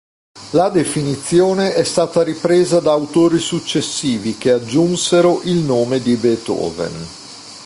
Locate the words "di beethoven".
5.99-7.07